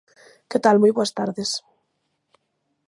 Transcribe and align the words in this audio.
Que 0.49 0.57
tal 0.63 0.77
moi 0.81 0.91
boas 0.95 1.15
tardes. 1.19 1.51